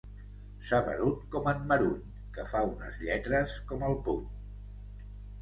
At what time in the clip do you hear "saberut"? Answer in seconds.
0.69-1.19